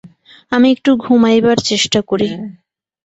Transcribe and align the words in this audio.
আমি 0.51 0.67
একটু 0.75 0.91
ঘুমাইবার 1.03 1.57
চেষ্টা 1.69 1.99
করি। 2.09 2.29